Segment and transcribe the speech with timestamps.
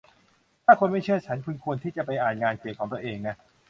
[0.65, 3.35] ถ้าคุณไม่เชื่อฉัน คุณควรที่จะไปอ่านงานเขียนของตัวเองนะ